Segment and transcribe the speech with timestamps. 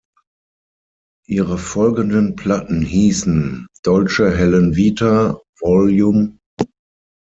[1.27, 6.35] Ihre folgenden Platten hiessen "Dolce Helen Vita" Vol.